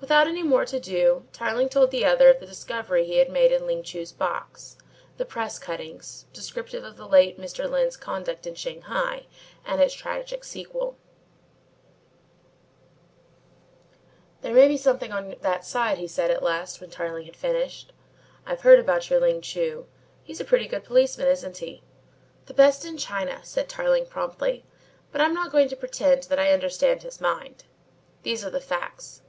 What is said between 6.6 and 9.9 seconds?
of the late Mr. Lyne's conduct in Shanghai and